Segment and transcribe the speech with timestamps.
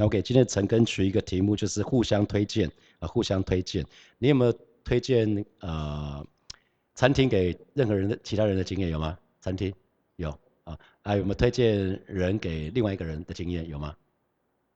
[0.00, 3.84] 我给今天陈根取一个题目，就是互相推荐啊，互相推荐。
[4.18, 4.52] 你有没有
[4.82, 6.26] 推荐呃
[6.94, 9.18] 餐厅给任何人的其他人的经验有吗？
[9.40, 9.72] 餐厅
[10.16, 10.30] 有
[10.64, 13.96] 啊，还有没有推荐人给另外一个人的经验有吗？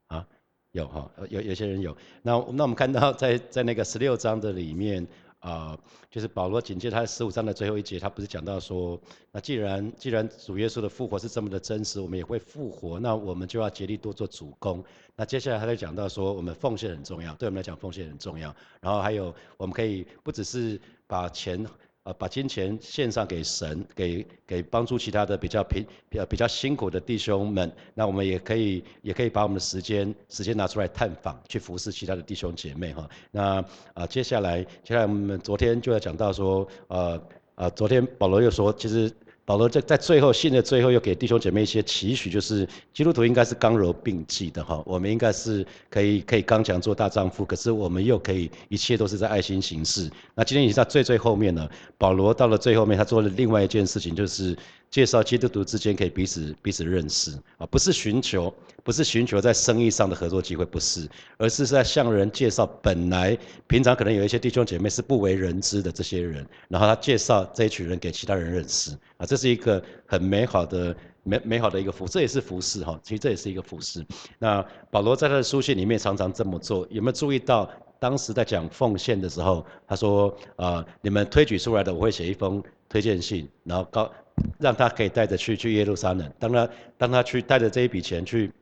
[0.06, 0.26] 啊，
[0.72, 1.96] 有哈，有有些人有。
[2.22, 5.06] 那那我们看到在在那个十六章的里面。
[5.40, 5.78] 啊，
[6.10, 9.00] 就是保罗紧接他十五章的最后一节，他不是讲到说，
[9.32, 14.84] 那既然既然主耶稣的复活是这么的真实，我们也会复活，那我们就要竭力多做主公。
[15.16, 18.54] 那接下来他就讲到说，我们奉献很重要，对我们来讲奉献很重要。
[18.80, 21.66] 然后还有，我们可以不只是把钱。
[22.02, 27.70] 呃，把金钱献上给神，给给帮助其他的比较贫、比较比较辛苦的弟兄们。
[27.94, 33.08] 那我们也可以，也可以把我们的时间时间拿出来探访，去服侍其他的弟兄姐妹哈。
[33.30, 33.64] 那
[33.94, 37.22] 啊，接下来，接下来我们昨天就要讲到说，呃
[37.54, 39.12] 呃，昨天保罗又说，其实。
[39.50, 42.64] 保罗在在最后信的最后又给弟兄姐妹一些期许，就是
[42.94, 50.08] 基督徒应该是刚柔并济的哈，我们应该是可以可以刚强做大丈夫，可是我们又可以一切都是在爱心行事。
[50.36, 54.56] 那今天已经在最最后面了，保罗到了最后面，他做了另外一件事情，就是。
[54.90, 58.52] 介绍基督徒之间可以彼此彼此认识啊，不是寻求
[58.82, 74.04] 不是寻求在生意上的合作机会，不是，而是在向人介绍本来平常可能有一些弟兄姐妹是不为人知的这些人，然后他介绍这一群人给其他人认识啊，这是一个很美好的美美好的一个服，这也是服饰哈，其实这也是一个服饰。
[74.40, 84.10] 那保罗在他的书信里面常常这么做，有没有注意到当时在讲奉献的时候，他说啊，你们推举出来的，我会写一封推荐信，然后告。
[84.58, 88.52] 让他可以带着去去耶路撒冷，当他当他去带着这一笔钱去，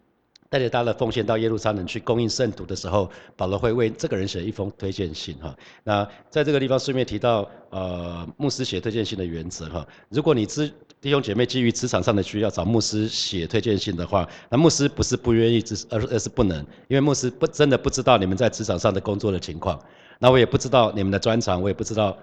[0.51, 5.55] 带着他的奉献到耶路撒冷去供应圣徒的时候，保罗会为这个人写一封推荐信哈。
[5.85, 9.87] 那在这个地方顺便提到，呃，牧师写推荐信的原则哈。
[10.09, 19.79] 如果你知弟兄姐妹基于职场上的需要找牧师写推荐信的话，那牧师不是不愿意，只是而而是不能，因为牧师不真的不知道你们在职场上的工作的情况，
[20.19, 22.17] 那我也不知道你们的专长，我也不知道。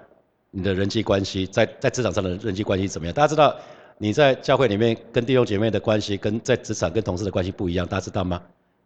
[0.56, 3.14] 你的人际关系在在职场上的人际关系怎么样？
[3.14, 3.54] 大家知道
[3.98, 8.42] 你在教会里面跟弟兄姐妹的关系，跟在职场跟同事的关系不一样，大家知道吗？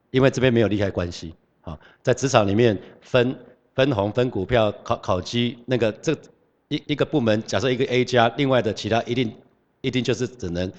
[0.09, 1.31] 因为这边没有利害关系，
[1.62, 3.38] 好，在职场里面分
[3.75, 6.12] 分红、分股票、考考绩，那个这
[6.69, 9.31] 一一个部门，假设一个 A 加，另外的其他一定
[9.81, 10.72] 一定就是只能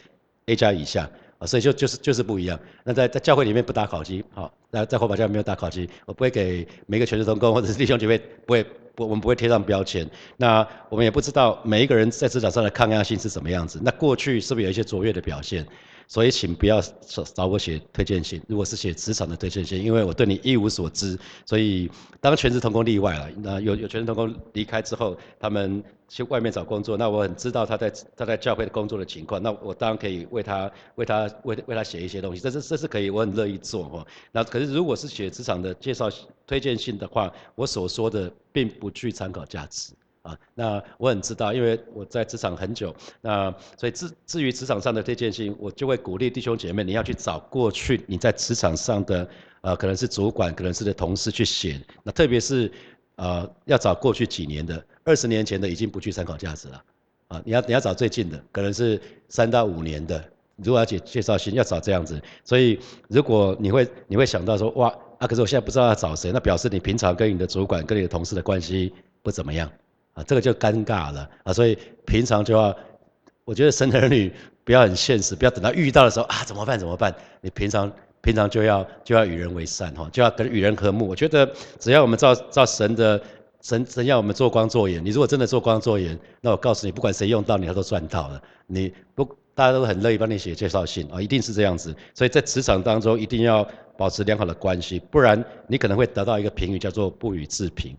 [0.47, 1.09] A 加以下，
[1.39, 2.59] 啊，所以就就是就是不一样。
[2.83, 8.67] 那在在教会里面不打考绩，好，那在火把教没有打考绩，我不会给每个全职同工或者是弟兄姐妹不会。
[9.05, 13.81] 我们不会贴上标签，那我们也不知道每一个人在职场上的抗压性是什么样子。
[13.83, 15.67] 那过去是不是有一些卓越的表现？
[16.11, 18.43] 所以请不要找找我写推荐信。
[18.49, 21.17] 如果是写职场的推荐信，因为我对你一无所知，
[21.47, 21.89] 所以
[22.21, 23.31] 当全职同工例外了。
[23.37, 34.05] 那有有全职同工离开之后，他们去外面找工作，那我很知道他在他在教会的工作的情况，那我当然可以为他为他为为他写一些东西，这是这是可以，我很乐意做哈。
[34.33, 36.11] 那可是如果是写职场的介绍
[36.45, 39.93] 推荐信的话，我所说的并不具参考价值。
[40.23, 49.27] 啊，那我很知道，因为我在职场很久，那所以至至于职场上的推荐信，我就会鼓励弟兄姐妹，你要去找过去你在职场上的，
[49.63, 52.71] 呃，可能是主管，可能是的同事去写，那特别是，
[53.17, 56.85] 呃，要找过去几年的，二十年前的已经不具参考价值了，
[57.29, 59.01] 啊，你要你要找最近的，可能是
[59.31, 60.23] 三到五年的，
[60.57, 68.93] 如果要介介绍信，要找这样子，所以如果你会你会想到说，哇，啊，可是我现在不知道要找谁，那表示你平常跟你的主管跟你的同事的关系
[69.23, 69.71] 不怎么样。
[70.13, 72.77] 啊，这个就尴尬了啊，所以平常就要，
[73.45, 74.33] 我觉得生儿女
[74.65, 77.15] 不要很现实，不要等到遇到的时候啊怎么办怎么办？
[77.41, 81.09] 你平常平常就要就要与人为善哈，就要跟与人和睦。
[81.09, 83.21] 我觉得只要我们照照神的
[83.63, 88.43] 神神要我们做光做盐，你如果真的做光做盐，那我告诉你，不管谁用到你，他都赚到了。
[88.67, 91.95] 你不大家都很乐意帮你写介绍信啊，一定是这样子。
[92.15, 93.67] 所以在职场当中一定要
[93.97, 97.97] 保持良好的关系，不然你可能会得到一个评语叫做不予置评。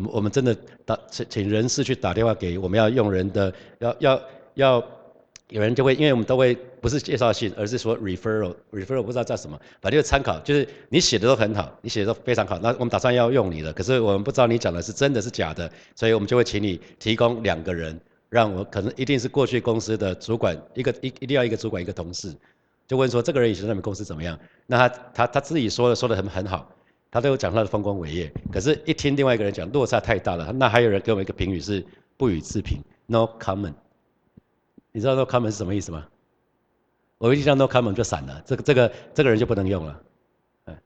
[0.00, 0.56] 我们我们真的
[0.86, 4.22] 打请请人事去打电话给我们要用人的，要要
[4.54, 4.84] 要
[5.48, 22.34] 有人就会，因为我们都会不是介绍信，而是说 referral，referral 不知道叫什么，反正就参考，就是你写的都很好，你写的都非常好，那我们打算要用你了，可是我们不知道你讲的是真的是假的，所以我们就会请你提供两个人，让我可能一定是过去公司的主管，一个一一定要一个主管一个同事，
[22.88, 24.38] 就问说这个人以前在你们公司怎么样？
[24.66, 26.66] 那他他他自己说的说的很很好。
[27.10, 30.52] 他都有讲他的丰功伟业，可是，一听另外一个人讲，落差太大了。
[30.52, 31.84] 那还有人给我们一个评语是
[32.16, 33.74] 不予置评，no comment。
[34.92, 36.06] 你知道 no comment 是什么意思吗？
[37.18, 40.02] 我一听到 no comment 就散了，这个这个这个人就不能用了。
[40.66, 40.76] 嗯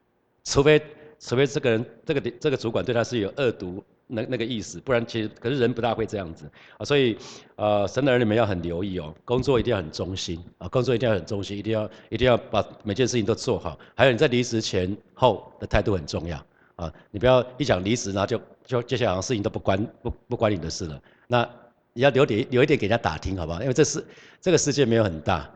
[0.45, 0.83] 除非
[1.19, 7.17] 除非这个人这个这个主管对他是有恶毒那那个意思，不然其实可是人不大会这样子啊，所以
[7.57, 13.79] 呃，神的儿女们要很留意哦，工作一定要很忠心啊，工作一定要很忠心，一定要一定要把每件事情都做好。
[13.95, 16.37] 还有你在离职前后的态度很重要
[16.77, 21.01] 啊，你不要一讲离职，然后就就接下来事情都不关不不关你的事了。
[21.27, 21.49] 那
[21.93, 23.61] 你要留点留一点给人家打听，好不好？
[23.63, 24.05] 因为这是
[24.41, 25.49] 这个世界没有很大，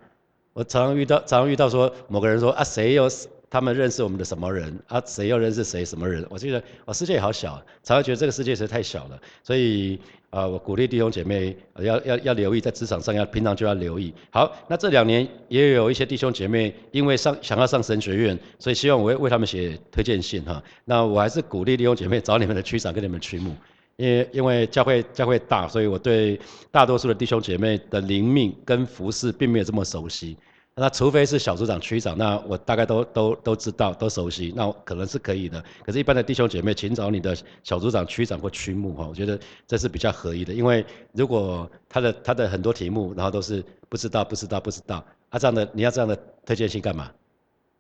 [0.58, 3.08] 我常常遇到常常遇到说某个人说啊谁又
[3.49, 5.00] 他们认识我们的什么人啊？
[5.06, 6.26] 谁又认识谁什么人？
[6.28, 9.19] 我觉得我世界好小，常常觉得这个世界实在太小了。
[9.44, 9.99] 所以
[10.31, 14.12] 啊，我鼓励弟兄姐妹要要要留意，在职场上要平常就要留意。
[14.31, 20.62] 好，那这两年也有一些弟兄姐妹因为上想要上神学院，所以希望我会为他们写推荐信哈。
[20.84, 23.55] 那我还是鼓励弟兄姐妹找你们的区长跟你们区牧，
[23.96, 26.38] 因为因为教会教会大，所以我对
[26.70, 30.37] 大多数的弟兄姐妹的灵命跟服饰并没有这么熟悉。
[30.79, 35.63] 那除非是小组长、区长，那我大概都都都知道、都熟悉，那可能是可以的。
[35.85, 40.55] 可是，一般的弟兄姐妹，请找你的小组长、区长或区牧哈，我觉得这是比较合意的。
[40.55, 46.17] 因为如果他的他的很多题目，然后都是不知道、不知道、不知道，啊这样的你要这样的
[46.47, 47.11] 推荐信干嘛？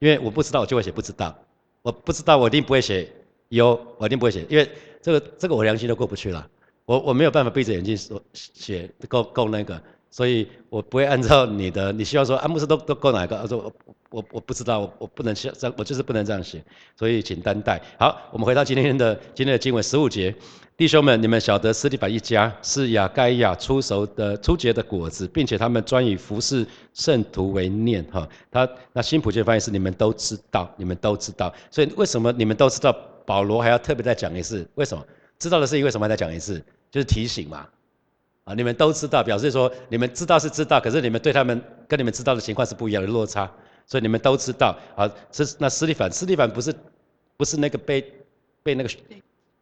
[0.00, 1.32] 因为我不知道，我就会写不知道；
[1.82, 3.08] 我不知道，我一定不会写
[3.48, 4.68] 有，我一定不会写，因为
[5.00, 6.48] 这个这个我良心都过不去了。
[6.84, 9.80] 我我没有办法闭着眼睛说写够够那个。
[10.10, 13.36] 所以我不会按照你的， 你希望说安牧师都都够哪个？
[13.36, 13.72] 他说我
[14.10, 16.62] 我我不知道，我我不能这样，我就是不能这样写。
[16.96, 17.80] 所以请担待。
[17.98, 20.34] 好，我们回到今天的今天的经文十五节，
[20.76, 28.02] 弟兄们，你们晓得斯蒂法一家是亚该亚出熟的初结的果子，并且他们专以服侍圣徒为念。
[28.10, 31.52] 哈，他那新普界翻译是你们都知道，你们都知道。
[31.70, 32.96] 所以为什么你们都知道？
[33.26, 34.66] 保罗还要特别再讲一次？
[34.76, 35.04] 为什么？
[35.38, 36.64] 知道的事情为什么再讲一次？
[36.90, 37.68] 就是提醒嘛。
[38.48, 43.50] 啊，你们都知道，表示说你们知道是知道，可是你们对他们跟你们知道的情况是不一样的落差，
[43.86, 44.74] 所以你们都知道。
[44.96, 46.74] 啊，是那斯蒂凡，斯蒂凡不是
[47.36, 48.02] 不是那个被
[48.62, 48.88] 被那个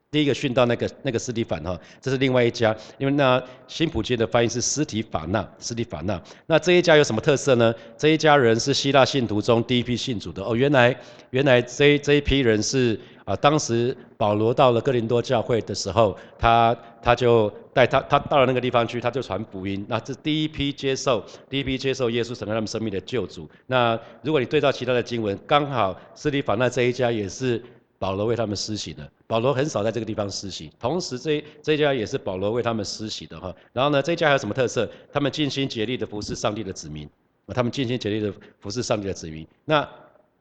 [0.09, 6.23] 第一个训到那个那个斯蒂凡哈，这是另外一家，因为那新普京的翻译是斯提法纳，斯蒂法纳。
[6.47, 7.75] 那这一家有什么特色呢？
[7.99, 10.97] 这一家人是希腊信徒中第一批信主的哦，原来
[11.31, 13.01] 原来这这一批人是。
[13.27, 19.85] 啊，当时保罗到了哥林多教会的时候，他他就带他他到了那个地方去，他就传福音。
[19.89, 21.21] 那这第一批接受
[21.51, 23.51] 第一批接受耶稣成为他们生命的救主。
[23.67, 27.61] 那如果你对照其他的经文，刚好斯蒂法那这一家也是
[27.99, 29.03] 保罗为他们施洗的。
[29.27, 33.53] 保罗很少在这个地方施洗，同时这这家也是保罗为他们施洗的哈。
[33.73, 34.89] 然后呢，这家还有什么特色？
[35.13, 37.11] 他们尽心竭力的服侍上帝的子民。
[37.49, 39.45] 他们尽心竭力的服侍上帝的子民。
[39.65, 39.89] 那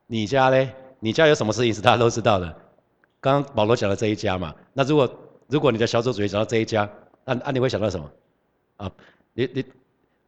[0.05, 0.69] 你家呢？
[0.99, 2.55] 你家有什么事情是大家都知道的？
[3.25, 5.11] 刚刚保罗讲的这一家嘛，那如果
[5.47, 6.87] 如果你的小组主义讲到这一家，
[7.23, 8.07] 那那你会想到什么？
[8.77, 8.91] 啊，
[9.33, 9.65] 你你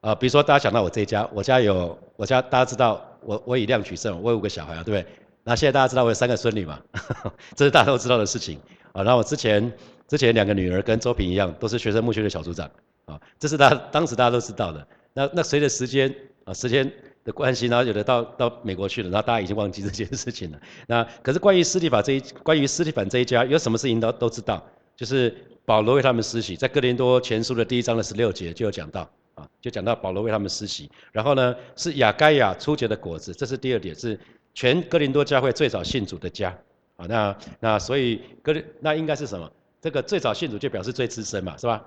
[0.01, 5.05] 啊，比如说大家想到我这一家，我家有我家大家知道我我以量取胜，我有五个小孩啊，对不对？
[5.43, 6.81] 那现在大家知道我有三个孙女嘛，
[7.55, 8.59] 这是大家都知道的事情
[8.93, 9.03] 啊。
[9.03, 9.71] 然后我之前
[10.07, 12.67] 之前两个女儿跟周平一样，都是学生牧区的小组长
[13.05, 14.87] 啊，这是大家当时大家都知道的。
[15.13, 16.11] 那那随着时间
[16.45, 16.91] 啊时间。
[17.27, 20.57] 的关系，然后有的到到美国去了，然后大家已经忘记这件事情了。
[20.87, 24.65] 那可是关于斯蒂法这一，关于斯蒂凡这一家，有什么事情都都知道，
[24.95, 25.35] 就是
[25.65, 29.01] 保罗为他们施洗，在哥林多前书的第一章的十六节就有讲到
[29.35, 30.89] 啊，就讲到保罗为他们施洗。
[31.11, 34.17] 然后呢，是亚该亚初结的果子，这是第二点，是
[34.53, 36.57] 全哥林多教会最早信主的家
[36.95, 37.05] 啊。
[37.09, 39.51] 那那所以哥林那应该是什么？
[39.81, 41.83] 这个最早信主就表示最资深嘛，是吧？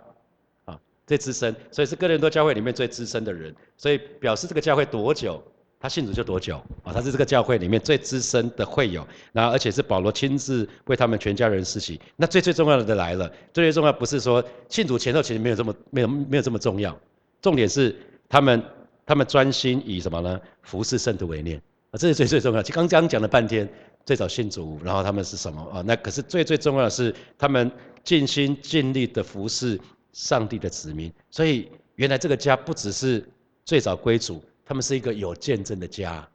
[1.10, 5.42] 最资深，所以是哥林多教会里面最资深的人，所以表示这个教会多久，
[5.80, 6.54] 他信主就多久
[6.84, 12.00] 啊，他是这个教会里面最资深的会友，那而且是保罗亲自为他们全家人施洗。
[12.14, 16.96] 那最最重要的来了，最最重要不是说信主前后其实没有这么没有没有这么重要，
[17.42, 17.92] 重点是
[18.28, 18.62] 他们
[19.04, 20.40] 他们专心以什么呢？
[20.62, 22.62] 服侍圣徒为念啊，这是最最重要。
[22.62, 23.68] 刚刚讲了半天，
[24.06, 25.82] 最早信主，然后他们是什么啊？
[25.84, 27.68] 那可是最最重要的是他们
[28.04, 29.76] 尽心尽力的服侍。
[30.12, 33.24] 上帝的子民，所以原来这个家不只是
[33.64, 36.28] 最早归主，他们是一个有见证的家，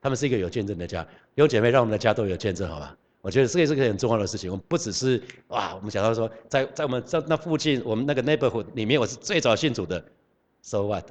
[0.00, 1.06] 他们是一个有见证的家。
[1.34, 2.96] 有姐妹让我们的家都有见证，好吧？
[3.20, 4.50] 我觉得这也是个很重要的事情。
[4.50, 10.02] 我们不只是哇，我们讲到说，在在我们在那附近，我们那个 neighborhood 里面，我是最早信主的
[10.62, 11.04] ，so what？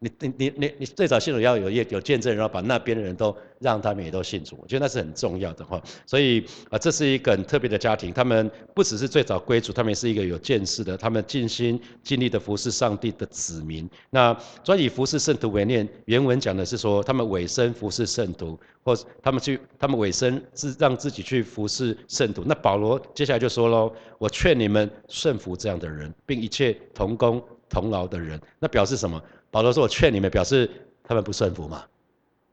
[0.00, 5.82] 你你你你你最早信主要有有有见证，然后把那边的人都让他们也都信主，我觉得那是很重要的哈。
[6.06, 13.90] 所以啊，这是一个很特别的家庭，他们不只是最早归主，他们也是一个有见识的，他们尽心尽力的服侍上帝的子民。
[14.10, 22.44] 那专以服侍圣徒为念，原文讲的是说他们委身服侍圣徒，或是他们去他们委身自让自己去服侍圣徒。
[22.46, 28.40] 那保罗接下来就说喽，我劝你们顺服这样的人，并一切同工同劳的人。
[28.60, 29.20] 那表示什么？
[29.50, 30.68] 保罗说：“我劝你们，表示
[31.02, 31.84] 他们不顺服嘛，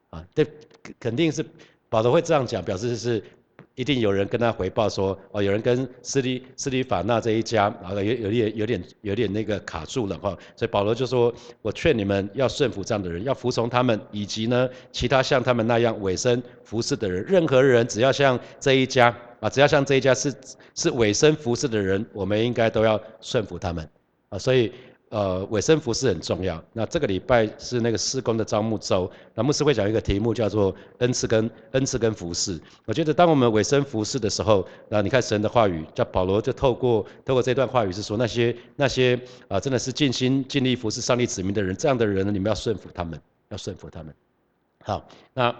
[0.09, 0.45] 啊，这
[0.99, 1.45] 肯定是
[1.89, 3.21] 保罗会这样讲，表示是
[3.75, 20.33] 一定有人跟他回报说，哦，有人跟斯利斯利法纳这一家啊，有有点有点有点那个卡住了哈，所以保罗就说，我劝你们要顺服这样的人，要服从他们，以及呢其他像他们那样委身服侍的人，任何人只要像这一家啊，只要像这一家是
[20.75, 23.89] 是委身服侍的人，我们应该都要顺服他们
[24.29, 24.71] 啊，所以。
[25.15, 26.61] 呃，尾声服饰很重要。
[26.73, 32.59] 那这个礼拜是那个施工的招募周，那牧师会讲一个题目叫做恩赐跟恩赐跟服饰。
[32.85, 39.17] 我觉得当我们尾声服饰的时候，那你看神的话语，叫保罗就透过透过这段话语是说那些那些
[39.47, 43.17] 啊，真的是尽心尽力服侍上帝子民的人，这样的人，你们要顺服他们，
[43.47, 44.13] 要顺服他们。
[44.83, 45.55] 好，那。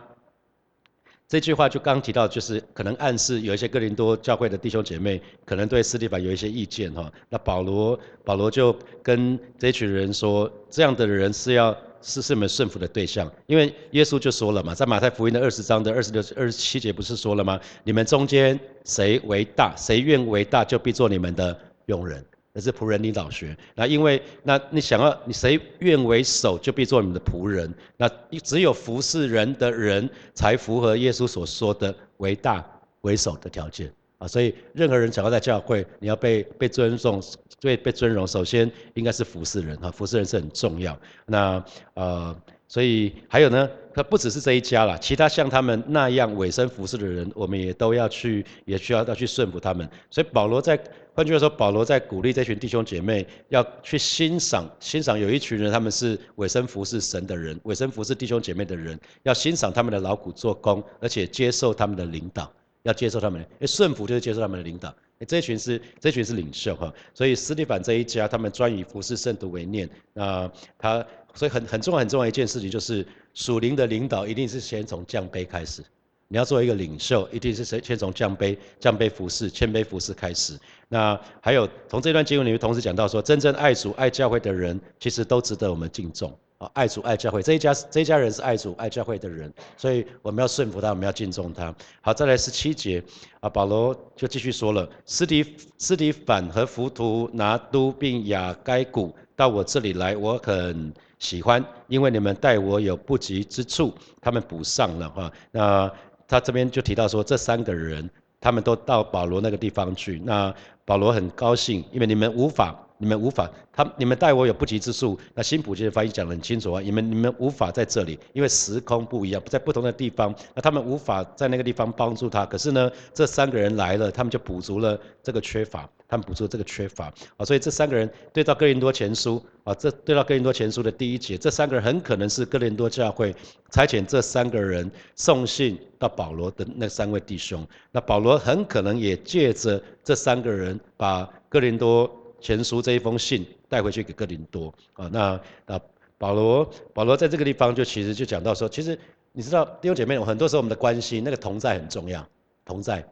[1.27, 7.11] 这句话就刚提到，就是可能暗示有一些哥林多教会的弟兄姐妹，可能对斯蒂凡有一些意见哈。
[7.29, 17.59] 那保罗保罗就跟这群人说，这样的人是要是是你们顺服的对象，因为耶稣就说了嘛，在马太福音的二十章的二十六、二十七节不是说了吗？
[17.83, 22.23] 你们中间谁为大，谁愿为大，就必做你们的佣人。
[22.55, 23.55] 那是仆人领导学。
[23.75, 27.69] 那因为，那你想要你谁愿为首，就必做你们的仆人。
[27.97, 28.09] 那
[28.41, 32.65] 只有服侍人的人，才符合耶稣所说的为大
[33.01, 34.25] 为首的条件啊。
[34.25, 37.21] 所以，任何人想要在教会，你要被被尊重，
[37.59, 39.91] 被被尊荣，首先应该是服侍人啊。
[39.91, 40.97] 服侍人是很重要。
[41.25, 41.63] 那
[41.95, 42.35] 呃。
[42.67, 49.89] 所以还有呢，他不只是这一家了，其他像他们那样委身服侍的人，我们也都要去，也需要要去顺服他们。
[50.11, 50.77] 所以保罗在，
[51.13, 62.51] 换句话说，保罗在鼓励这群弟兄姐妹要去欣赏，欣赏有一群人他们是委身服侍神的人，委身服侍弟兄姐妹的人，要欣赏他们的劳苦做工，而且接受他们的领导，
[62.83, 64.93] 要接受他们，因为顺服就是接受他们的领导。
[65.25, 71.05] 这群是这群是领袖哈，所以斯蒂凡这一家他们专以服侍圣徒为念，那他。
[71.35, 75.83] 所以很很重要很重要一件事情就是属灵的领导一定是先从降杯开始，
[76.29, 80.57] 你要做一个领袖，一定是先先从降杯降杯服侍谦卑服侍开始。
[80.87, 86.69] 那还有从这段经文里面同时讲到说，真正爱主爱教会的人，其实都值得我们敬重啊！
[86.73, 91.75] 爱主爱教会这一家这一家人是爱主爱教会的人，所以我们要顺服他，我们要敬重他。
[92.01, 93.03] 好，再来十七节
[93.41, 100.93] 啊，保罗就继续说了，斯提斯提反和浮屠拿都并雅该古到我这里来，我很。
[101.19, 105.31] 喜欢，因为你们待我有不及之处，他们补上了哈。
[105.51, 105.91] 那
[106.27, 110.21] 他这边就提到说，这三个人他们都到保罗那个地方去。
[110.23, 110.53] 那
[110.83, 115.19] 保罗很高兴，因为你们无法，你们无法，他你们待我有不及之处。
[115.33, 122.45] 那新普京的翻译讲得很清楚啊，你们你们无法在这里，因为时空不一样，在不同的地方，那他们无法在那个地方帮助他。
[122.45, 125.89] 可是呢，这三个人来了，他们就补足了这个缺乏。
[126.07, 133.35] 他们补足这个缺乏啊，所以这三个人对到哥林多前书啊，这对到哥林多前书的第一节，这三个人很可能是哥林多教会
[133.71, 137.67] 差遣这三个人送信到保罗的那三位弟兄。
[137.91, 142.07] 那保罗很可能也借着这三个人，把哥林多
[142.45, 145.09] 前书这一封信带回去给哥林多啊。
[145.11, 145.81] 那啊，
[146.19, 148.97] 保罗保罗在这个地方就其实就讲到说，其实
[149.31, 152.23] 你知道弟兄姐妹，很多时候我们的关系那个同在很重要，
[152.63, 153.03] 同在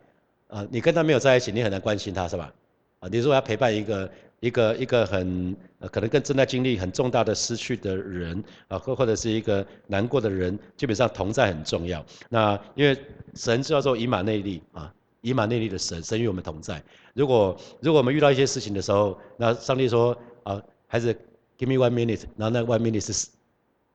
[0.48, 2.54] 啊，你跟他没有在一起，你很难关心他是吧？
[3.00, 5.56] 啊，你如果要陪伴一个一个一个很
[5.92, 12.06] 可能更正在经历很重大的失去的人啊，或或者是一个难过的人，基本上同在很重要。
[12.30, 12.96] 那因为
[13.34, 14.94] 神叫做以马内利啊，
[15.24, 16.84] 以马内利的神，神与我们同在。
[17.14, 21.14] 如果如果我们遇到一些事情的时候，那上帝说啊，孩子
[21.58, 23.30] ，give me one minute，然后那 one minute 是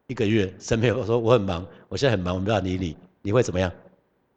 [0.07, 3.71] 一个月，神没有说我很忙，我现在很忙，我没办法理你，你会怎么样？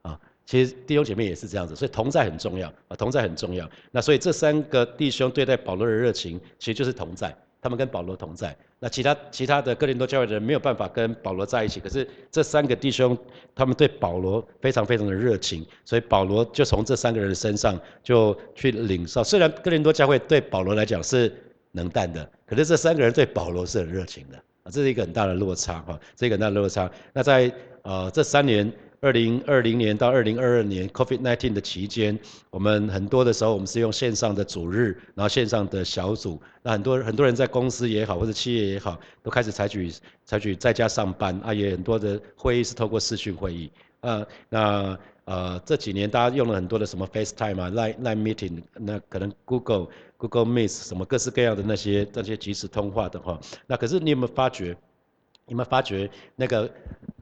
[0.02, 3.70] 啊其实弟兄姐妹也是这样子，所以同在很重要啊，同在很重要。
[3.90, 8.56] 那所以这三个弟兄对待保罗的热情，其实就是同在，他们跟保罗同在。
[8.80, 13.18] 那其他其他的哥林多教会的人没有办法跟保罗在一起，可是这三个弟兄
[13.54, 19.24] 他们对保罗非常非常的热情，所以保罗就从这三个人身上就去领受。
[19.24, 21.32] 虽然哥林多教会对保罗来讲是
[21.74, 26.92] 冷淡的，可是这三个人对保罗是很热情的啊，这是一个很大的落差哈，这个很大的落差。
[27.14, 27.54] 那在
[27.84, 28.72] 呃这三年。
[29.02, 32.20] 二零二零年到二零二二年 COVID-19 的期间，
[32.52, 36.40] 我们很多的时候，我们是用线上的主日，然后线上的小组。
[36.62, 39.92] 那很多很多人在公司也好，或者企业也好，都开始采取
[40.24, 43.72] 采取在家上班啊，也很多的会议是透过视讯会议。
[44.02, 54.78] 啊，那呃这几年大家用了很多的什么 FaceTime 啊、Line Line Meeting，那可能 Google Google Meet 什么各式各样的那些那些即时通话的话，那可是你有没有发觉？
[55.48, 56.70] 有没有发觉那个？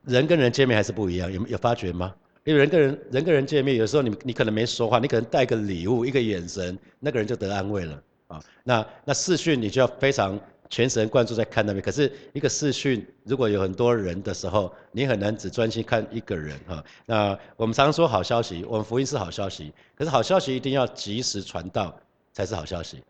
[0.05, 2.13] 人跟人见面还是不一样，有有发觉吗？
[2.45, 8.41] 因为人跟人，人跟人见面，有时候你你可能没说话，你可能带个礼物，一个眼神，那个人就得安慰了啊。
[8.63, 10.39] 那那视讯你就要非常
[10.69, 11.83] 全神贯注在看那边。
[11.83, 16.83] 可是一个视讯，如果有很多人的时候，你很难只专心看一个人哈。
[17.05, 21.95] 那我们常常说好消息，我们福音是好消息，可是好消息一定要及时传到
[22.33, 23.03] 才是好消息。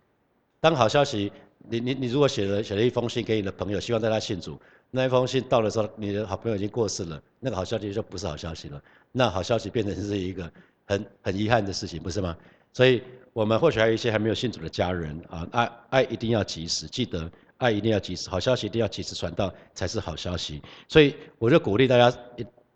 [0.60, 1.32] 当好消息，
[1.70, 4.60] 你你你如果写了写了一封信给你的朋友，希望带他信主，
[4.92, 8.82] 那一封信到的时候，你的好朋友已经过世了，那个好消息就不是好消息了。
[9.12, 10.52] 那好消息变成是一个
[10.86, 12.36] 很很遗憾的事情，不是吗？
[12.74, 13.02] 所以。
[13.32, 20.62] 我们或许还有一些还没有信主的家人啊，爱爱一定要及时，记得爱一定要及时，好消息一定要及时传到才是好消息。
[20.90, 22.18] 所以我就鼓励大家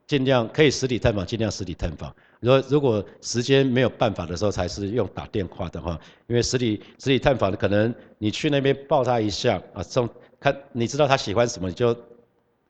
[0.06, 2.16] 尽量可以实体探访，尽量实体探访。
[2.40, 10.08] 如果如果时间没有办法的时候，才是用打电话的话，因为实体实体探访可能你去那边抱他一下啊，送
[10.44, 11.96] 看你知道他喜欢什么你就。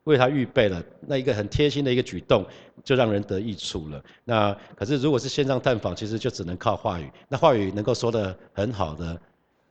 [0.04, 2.44] 为他预备了那一个很贴心的一个举动，
[2.84, 4.04] 就让人得益处了。
[4.22, 7.10] 那可是如果是线上探访，其实就只能靠话语。
[7.26, 9.18] 那话语能够说的很好的，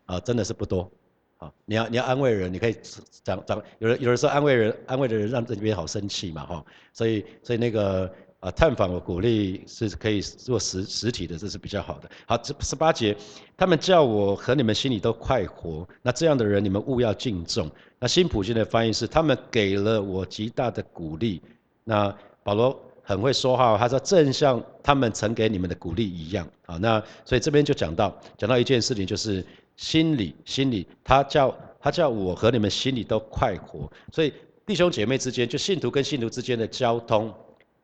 [0.07, 0.89] 啊，真的是不多。
[1.37, 2.75] 好，你要你要安慰人，你可以
[3.23, 3.61] 讲讲。
[3.77, 6.65] 有人有人说安慰人，安慰的人让这边好生气嘛，哈。
[6.93, 8.11] 所以所以那个。
[8.43, 12.09] 啊，探访我鼓励是可以做实实体的，这是比较好的。
[12.25, 13.15] 好，这十八节，
[13.55, 15.87] 他们叫我和你们心里都快活。
[16.01, 17.71] 那这样的人，你们务要敬重。
[17.99, 21.41] 那新普京的翻译是，他们给了我极大的鼓励。
[21.85, 26.45] 那保罗很会说话，他说正像他们曾给你们的鼓励一样。
[26.65, 29.45] 好，那所以这边就讲到讲到一件事情，就是
[29.77, 33.89] 心里心里，他叫他叫我和你们心里都快活。
[34.11, 34.33] 所以
[34.65, 37.33] 弟兄姐妹之间，就信徒跟信徒之间的交通。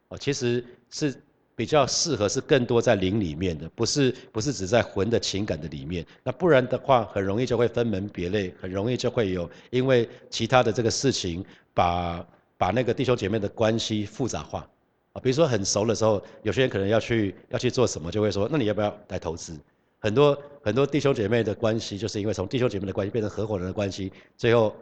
[0.10, 1.16] 哦，其实是
[1.56, 6.06] 比较适合是更多在灵里面的，不是不是只在魂的情感的里面。
[6.24, 12.25] 那不然的话，很容易就会分门别类，很容易就会有因为其他的这个事情，把
[12.58, 14.68] 把那个弟兄姐妹的关系复杂化。
[15.13, 19.58] 啊，比如说很熟的时候，有些人可能要去要去做什么，就会说，那你要不要来投资？
[20.00, 24.75] 很多很多弟兄姐妹的关系，就是因为从弟兄姐妹的关系变成合伙人的关系，最后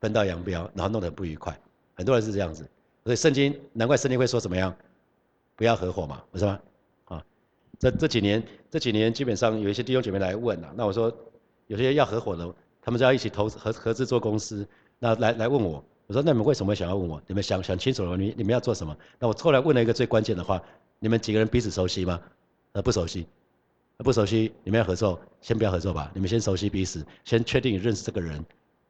[0.00, 1.58] 分道扬镳，然后弄得很不愉快。
[1.94, 2.64] 很多人是这样子。
[3.06, 4.74] 所以圣经难怪圣经会说怎么样，
[5.54, 6.58] 不要合伙嘛，不是吗？
[7.04, 7.24] 啊，
[7.78, 11.16] 这这几年这几年基本上有一些弟兄姐妹来问啊，那我说
[11.68, 14.66] 有些要合伙的，他们就要一起投合合资做公司，
[14.98, 17.22] 那来来问我，我说那你们为什么想要问我？
[17.28, 18.96] 你们想想清楚了，你你们要做什么？
[19.20, 20.60] 那我后来问了一个最关键的话，
[20.98, 22.20] 你们几个人彼此熟悉吗？
[22.72, 23.24] 呃不熟悉，
[23.98, 28.44] 不熟悉，你们要合作，先不要合作吧，你们先熟悉彼此，先确定认识这个人。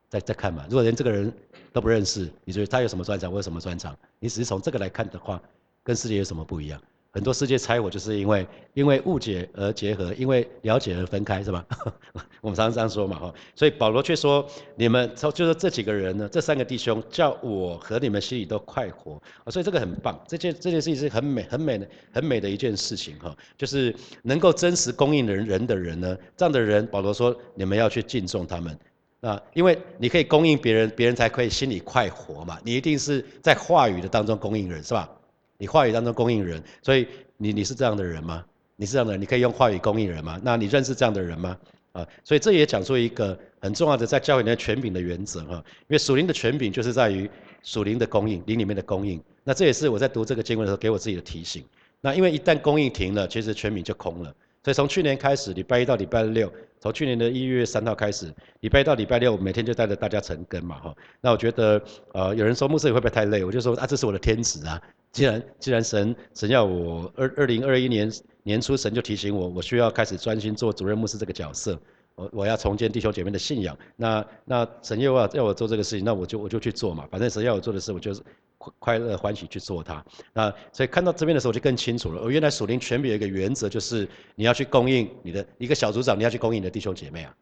[0.08, 1.32] 再再看嘛，如果连这个人
[1.72, 3.96] 都不认识，你觉得他有什么专长，我有什么专长？
[4.18, 5.40] 你只是从这个来看的话，
[5.82, 6.80] 跟世界有什么不一样？
[7.12, 11.64] 很多世界拆伙就是因为因为误解而结合，因为了解而分开，是吧？
[12.42, 13.34] 我们常常这样说嘛，哈。
[13.54, 28.78] 所以保罗却说，你们就是这几个人呢，这三个弟兄叫我和你们心里都快活，所以这个很棒，这件这件事情是很美很美的很美的一件事情，哈，就是能够真实供应人人的人呢，这样的人，保罗说你们要去敬重他们。
[29.20, 32.58] 啊，因为你可以供应别人，别人才可以心里快活嘛。
[32.62, 35.10] 你一定是在话语的当中供应人，是吧？
[35.58, 38.44] 你话语当中供应人，所以你你是这样的人吗？
[38.76, 40.38] 你是这样的，人，你可以用话语供应人吗？
[40.44, 41.56] 那你认识这样的人吗？
[41.92, 45.54] 啊，所以这也讲出一个很重要的在教会里面权柄的原则哈。
[45.54, 47.28] 因为属灵的权柄就是在于
[47.62, 49.18] 属灵的供应，灵里面的供应。
[49.42, 51.64] 那这也是我在读这个经文的时候给我自己的提醒。
[52.02, 54.34] 那因为一旦供应停了，其实权柄就空了。
[54.66, 56.52] 所以从去年开始，礼拜一到礼拜六。
[56.80, 60.96] 从去年的一月三号开始，礼拜一到礼拜六，每天就带着大家成根嘛，哈。
[61.20, 61.80] 那我觉得，
[62.12, 63.44] 呃，有人说牧师会不会太累？
[63.44, 64.82] 我就说啊，这是我的天职啊。
[65.12, 71.80] 既然既然神神要我二二零二一年年初，神就提醒我，我需要开始专心做主任牧师这个角色。
[72.16, 73.78] 我我要重建弟兄姐妹的信仰。
[73.94, 77.06] 那那神又要要我做这个事情，那我就我就去做嘛。
[77.08, 78.20] 反正神要我做的事，我就是。
[78.78, 82.22] 快乐欢喜去做它，那所以看到这边的时候，我就更清楚了。
[82.22, 87.34] 我原来属灵权柄有一个原则，就是你要去供应你的一个小组长，你要去供应你的弟兄姐妹啊。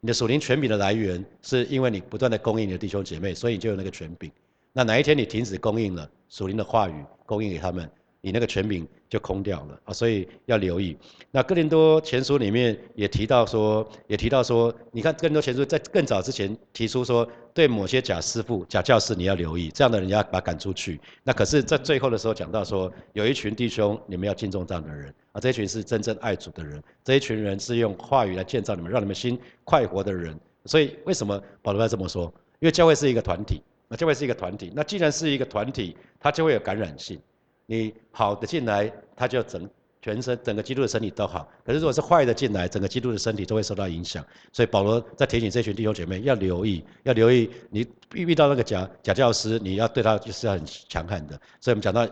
[0.00, 4.30] 你的属灵权柄的来源，是因为你不断的供应你的弟兄姐妹，所以你就有那个权柄。
[4.72, 7.90] 那哪一天你停止供应了属灵的话语，供应给他们？
[8.24, 10.96] 你那个权柄就空掉了啊，所以要留意。
[11.30, 20.98] 那哥林多前书里面也提到说，也提到说，你看哥林多前书在更早之前提出说，对某些假师傅、假教师你要留意，这样的人要把赶出去。
[21.22, 30.34] 那可是，在最后的时候讲到说，有一群弟兄，你们要敬重这样的人啊，这一群是真正爱主的人，这一群人是用话语来建造你们，让你们心快活的人。
[30.64, 32.32] 所以为什么保罗要这么说？
[32.60, 37.20] 因为教会是一个团体，那教会是一个团体，那既然是一个团体，它就会有感染性。
[37.66, 39.68] 你好的进来，他就整
[40.02, 41.48] 全身整个基督的身体都好。
[41.64, 44.24] 可是如果是坏的进来，整个基督的身体都会受到影响。
[44.52, 47.80] 所以保罗在提醒这群弟兄姐妹要留意，要留意你
[48.12, 51.40] 遇遇到那个假假教师，你要对他就是要很强悍的。
[51.60, 52.06] 所以我们讲到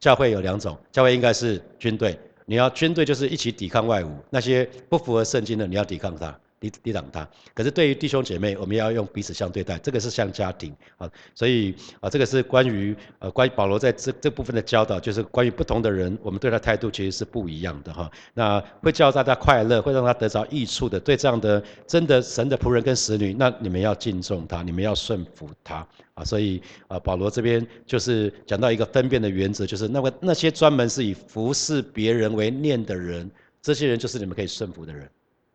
[0.00, 7.28] 教会有两种，教会应该是军队，你要军队就是一起抵抗外侮，那些不符合圣经的你要抵抗他，抵抵挡他。
[7.54, 11.10] 可是对于弟兄姐妹，我们要用彼此相对待，这个是像家庭啊。
[11.34, 18.10] 所以啊，这个是关于呃关于保罗在这这部分的教导，就是关于不同的人，我们对他态度其实是不一样的哈。
[18.32, 26.24] 那会叫大家快乐，会让他得着益处的，对这样的真的神的仆人跟使女，那你们要敬重他，你们要顺服他啊。
[26.24, 35.08] 所以啊，保罗这边就是讲到一个分辨的原则，就是那个那些专门是以服侍别人为念的人，这些人就是你们可以顺服的人。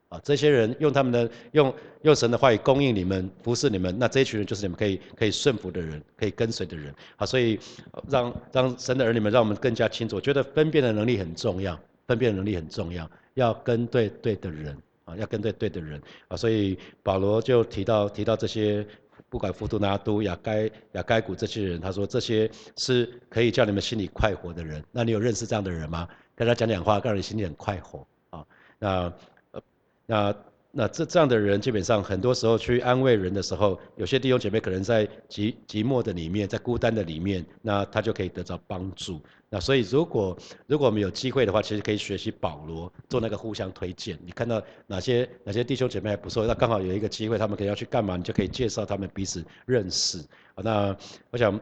[0.10, 6.92] 啊，这些人用他们的用用神的话语供应你们，服侍你们，那这一群人就是你们可以可以顺服的人，可以跟随的人。
[7.16, 7.60] 好，所以
[8.08, 16.36] 让让神的儿女们让我们更加清楚，我觉得分辨的能力很重要，分辨能力很重要，要跟对对的人啊，要跟对对的人啊。
[16.36, 18.84] 所以保罗就提到提到这些，
[19.30, 24.84] 不管福图拿都、亚该亚该古这些人，他说这些是可以叫你们心里快活的人。
[24.92, 26.08] 那你有认识这样的人吗？
[26.36, 28.44] 跟他讲讲话，让你心里很快活啊。
[28.80, 29.14] 那。
[30.10, 30.36] 那
[30.72, 39.22] 那这这样的人，基本上很多时候去安慰人的时候，有些弟兄姐妹可能在寂寂寞的里面，在孤单的里面，那他就可以得到帮助。
[39.52, 44.18] 那所以如果如果我们有机会的话，其实可以学习保罗做那个互相推荐。
[44.26, 50.26] 你看到哪些哪些弟兄姐妹还不错，那刚好有一个机会，他们可能要去干嘛，你就可以介绍他们彼此认识。
[50.56, 50.96] 那
[51.30, 51.54] 我想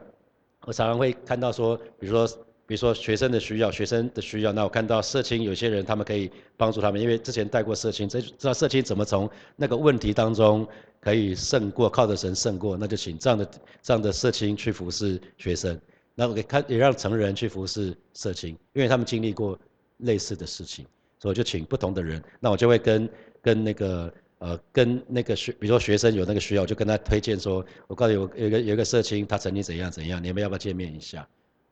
[0.62, 2.26] 我常常会看到说，比如说。
[2.68, 10.68] 比如说学生的需要，学生的需要，那我看到社青有些人，他们可以帮助他们，因为之前带过社青，知知道社青怎么从那个问题当中
[11.00, 13.50] 可以胜过，靠着神胜过，那就请这样的
[13.80, 15.80] 这样的社青去服侍学生，
[16.14, 19.58] 那我给看也让成人去服侍社青，因为他们经历过
[19.98, 20.84] 类似的事情，
[21.18, 23.08] 所以我就请不同的人，那我就会跟
[23.40, 31.26] 跟那个呃跟那个学，比如说学生有那个需要，就跟他推荐说，我告诉你，有有一个有一个社青，他曾经怎样怎样，你们要不要见面一下？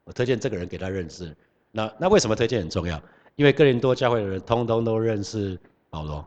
[0.07, 1.35] 我推荐这个人给他认识，
[1.73, 3.03] 那那为什么推荐很重要？
[3.35, 5.59] 因为哥林多教会的人通通都认识
[5.91, 6.25] 保罗，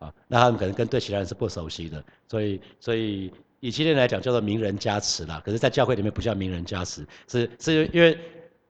[0.00, 8.18] 啊，那他们可能跟对其他人是不熟悉的，所以所以以今天来讲叫做名人加持啦，可是，在教会里面不叫名人加持，是是因为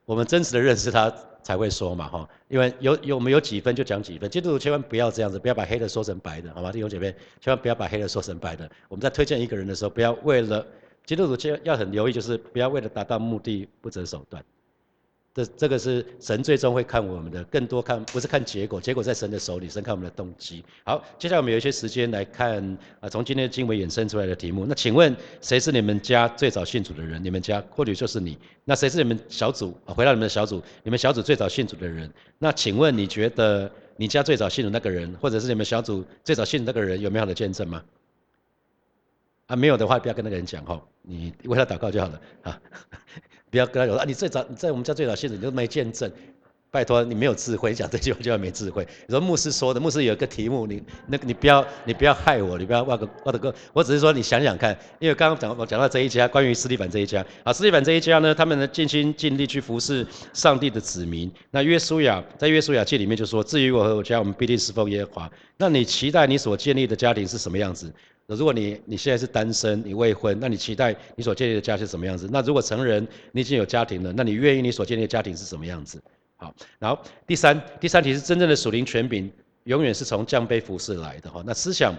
[0.04, 6.70] 我们真实的认识他才会说嘛，哈，因为有有我们有几分就讲几分，基督徒千万不要这样子，不要把黑的说成白的，好吗？
[6.70, 8.70] 弟兄姐妹，千万不要把黑的说成白的。
[8.88, 10.64] 我们在推荐一个人的时候，不要为了
[11.06, 14.42] 基督徒就要很留意，就是不要为了达到目的不择手段。
[15.34, 20.64] 这这个是神最终会看我们的，更多看不是看结果，结果在神的手里，神看我们的动机。
[20.84, 24.64] 好，接下来我们有一些时间来看啊，从今天的经文衍生出来的题目。
[24.64, 27.22] 那请问谁是你们家最早信主的人？
[27.24, 28.38] 你们家或许就是你。
[28.64, 29.76] 那谁是你们小组？
[29.86, 32.08] 回到你们的小组，你们小组最早信主的人。
[32.38, 37.82] 那请问你觉得你家最早信主那个人，或者是你们小组最早信主那个人有美好的见证吗？
[39.46, 42.60] 啊，没有的话，不要跟那个人讲哈，你为他祷告就好了啊，
[43.50, 46.10] 不要跟他说啊，你最早在我们家最早信主，你都没见证，
[46.70, 48.88] 拜托你没有智慧，讲这句话就要没智慧。
[49.06, 61.30] 你说牧师说的，牧师有一个题目，你那个你不要你不要害我，你不要挖个挖的个，我只是说你想想看，因为刚刚讲我讲到这一家，关于斯蒂凡这一家啊，斯蒂凡这一家呢，他们呢尽心尽力去服侍上帝的子民。
[61.50, 65.30] 那约书亚在约书亚记里面就说，至于我和我家，我们必定侍奉耶和华。
[65.58, 67.92] 那你期待你所建立的家庭是什么样子？
[68.26, 72.28] 如果你你现在是单身，你未婚，那你期待你所建立的家是什么样子？
[72.32, 76.02] 那如果成人，你已经有家庭了，那你愿意你所建立的家庭是什么样子？
[76.36, 79.30] 好，然后第三第三题是真正的属灵权柄，
[79.64, 81.42] 永远是从降卑服侍来的哈。
[81.46, 81.94] 那思想，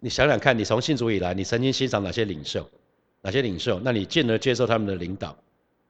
[0.00, 2.68] 你想想看，你从信主以来，你曾经欣赏哪些领袖？
[3.20, 3.80] 哪些领袖？
[3.82, 5.36] 那你进而接受他们的领导？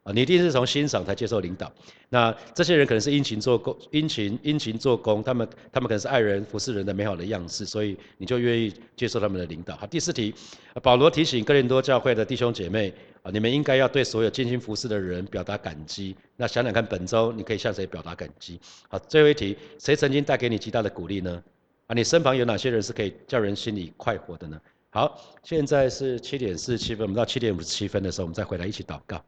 [0.05, 1.73] 啊，你一定是从欣赏才接受领导。
[2.11, 9.75] 那这些人可能是殷勤做工，殷勤殷勤做工，他们他们可能是爱人服侍人的美好的样式，所以你就愿意接受他们的领导。
[9.77, 10.35] 好，第四题，
[10.83, 16.14] 保罗提醒哥林多教会的弟兄姐妹啊，你们应该要对所有尽心服侍的人表达感激。
[16.37, 18.61] 那想想看，本周你可以向谁表达感激？
[18.88, 21.43] 好，最后一题，谁曾经带给你极大的鼓励呢？
[21.87, 24.61] 啊，你身旁有哪些人是可以叫人心里快活的呢？
[24.90, 29.25] 好，现在是七点四十七分，我们到七点五十七分的时候，我们再回来一起祷告。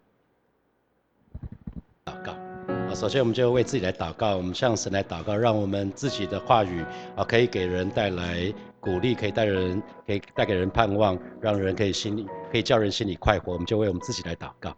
[2.07, 2.31] 祷告
[2.89, 6.85] 啊，首先我们就为自己来祷告，我们向神来祷告，让我们自己的话语
[7.17, 13.55] 啊，可以给人带来鼓励，可以带人，可以带给人盼望，让人可以心里，可以叫人心里快活。
[13.55, 14.73] 我们就为我们自己来祷告。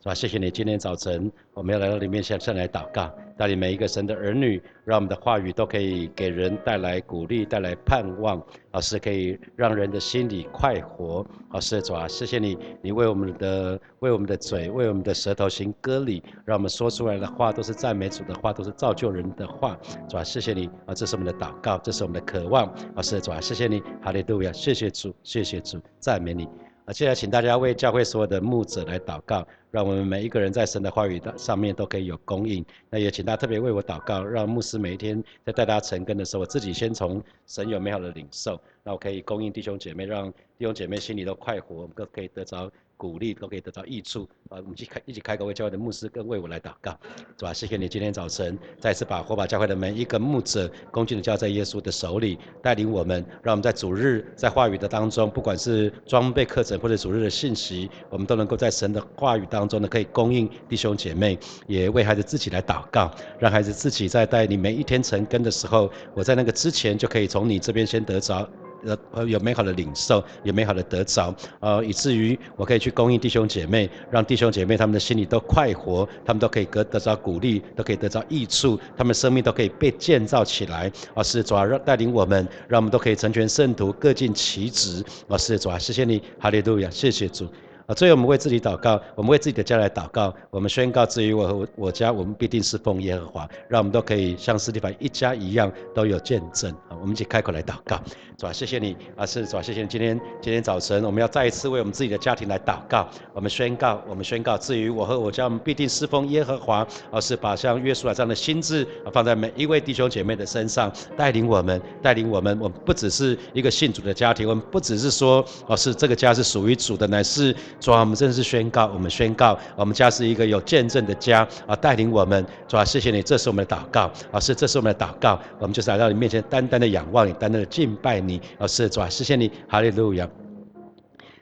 [0.00, 0.14] 是吧？
[0.14, 11.26] 谢谢你，今天早晨我们要来到里面向上来祷告，带领每一个神的儿女，让我们的话语都可以给人带来鼓励，带来盼望，而是可以让人的心里快活。
[11.50, 19.78] 好，是主啊，谢谢你，你为我们的为我们的嘴，为我们的舌头行歌礼，让我们说出来的话都是赞美主的话，都是造就人的话。
[20.08, 22.64] 主啊，谢谢你啊，这是我们的祷告，这是我们的渴望。
[22.94, 26.48] 啊，是主啊，谢谢你，哈利路亚，谢谢主，谢谢主，赞美你。
[26.92, 32.64] 现在请大家为教会所有的牧者来祷告，让我们每一个人在神的话语的上面都可以有供应。
[32.88, 42.70] 那也请大家特别为我祷告，让牧师每一天在带大家成根的时候，我自己先从神有美好的领受，那我可以供应弟兄姐妹，让弟兄姐妹心里都快活，我们都可以得着。
[43.00, 44.60] 鼓励都可以得到益处啊！
[44.60, 46.94] 我们去开一起开个为教会的牧师跟为我来祷告，
[47.38, 47.50] 是吧？
[47.54, 68.46] 谢谢你今天早晨再次把火把教会的每一个牧者恭敬的交在耶稣的手里，带领我们，让我们在主日在话语的当中，不管是装备课程或者主日的信息，我们都能够在神的话语当中呢，可以供应弟兄姐妹，也为孩子自己来祷告，让孩子自己在带你每一天成根的时候，我在那个之前就可以从你这边先得着。
[68.84, 80.90] 呃，有美好的领受，有美好的得着，呃，以至于我可以去供应弟兄姐妹，让弟兄姐妹他们的心里都快活，他们都可以得得着鼓励，都可以得着益处，他们生命都可以被建造起来。
[81.14, 85.04] 啊，是主啊，让带领我们，让我们都可以成全圣徒，各尽其职。
[85.28, 87.46] 啊，是主啊，谢谢你，哈利路亚，谢谢主。
[87.86, 90.32] 啊，最后我们为自己祷告，我们为自己的家来祷告。
[90.50, 96.70] 我们宣告：至于我和我家，我们必定是奉耶和华，让我们都可以像斯蒂凡一家一样，都有见证。
[96.88, 98.00] 啊，我们一起开口来祷告，
[98.40, 98.52] 是吧？
[98.54, 99.60] 谢谢你，啊，是是吧？
[99.60, 99.86] 谢谢你。
[99.86, 103.06] 今天今天早晨，我们要再一次为我们自己的家庭来祷告。
[103.34, 112.58] 我们宣告，我们宣告：至于我和我家，我们必定侍奉耶和华，而是把像约书亚这样的心智放在每一位弟兄姐妹的身上，带领我们，带领我们。
[112.58, 117.54] 我们不只是一个信主的家庭，我们不只是说，哦，是这个家是属于主的，乃是。
[117.78, 122.42] 主啊，我们正式宣告，我们宣告，我们家是一个有见证的家啊，带领我们。
[122.66, 130.28] 主啊，谢谢你，这是我们的祷告啊，是这是我们的祷告，我们就是来到你面前，单单的仰望你，单单的敬拜你啊，是主啊，谢谢你，哈利路亚。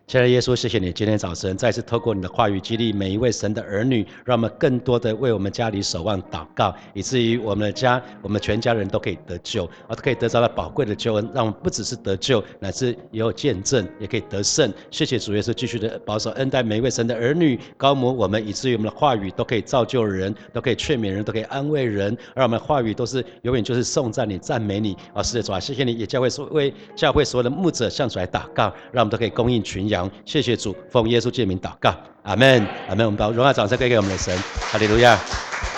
[0.09, 14.73] 亲爱的耶稣，谢谢你今天早晨再次透过你的话语激励每一位神的儿女，让我们更多的为我们家里守望祷告，以至于我们的家，我们全家人都可以得救，啊，可以得着了宝贵的救恩，让我们不只是得救，乃至也有见证，也可以得胜。
[14.91, 24.97] 谢谢主耶稣继续的保守恩待每一位神的儿女，高摩我们，以至于我们的话语都可以造就人，都可以劝勉人，都可以安慰人，而我们的话语都是永远就是颂赞你、赞美你。
[25.13, 29.98] 啊，是的，主啊，谢谢你，也教会所为教会所有的牧者向主来祷告，让我们都可以供应群羊。
[30.25, 33.07] 谢谢主，奉耶稣之名祷告，阿门，阿门。
[33.07, 34.37] 我们把荣耀掌声给给我们的神，
[34.71, 35.17] 哈利路亚。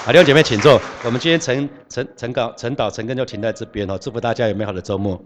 [0.04, 0.80] 好，弟兄姐妹请坐。
[1.04, 5.22] 我们今天晨晨晨祷晨祷晨更就停在这边哦，祝福大家有美好的周末。